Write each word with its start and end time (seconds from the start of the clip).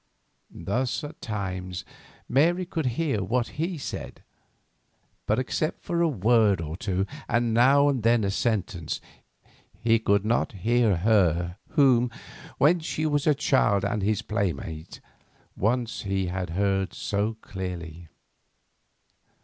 Thus, 0.49 1.03
at 1.03 1.21
times 1.21 1.85
Mary 2.27 2.65
could 2.65 2.87
hear 2.97 3.23
what 3.23 3.49
he 3.61 3.77
said. 3.77 4.23
But 5.27 5.37
except 5.37 5.83
for 5.83 6.01
a 6.01 6.07
word 6.07 6.59
or 6.59 6.75
two, 6.75 7.05
and 7.29 7.53
now 7.53 7.87
and 7.87 8.01
then 8.01 8.23
a 8.23 8.31
sentence, 8.31 8.99
he 9.79 9.99
could 9.99 10.25
not 10.25 10.53
hear 10.53 10.95
her 10.97 11.57
whom, 11.73 12.09
when 12.57 12.79
she 12.79 13.05
was 13.05 13.21
still 13.21 13.31
a 13.33 13.35
child 13.35 13.85
and 13.85 14.01
his 14.01 14.23
playmate, 14.23 15.01
once 15.55 16.01
he 16.01 16.25
had 16.25 16.49
heard 16.57 16.95
so 16.95 17.35
clearly. 17.39 18.07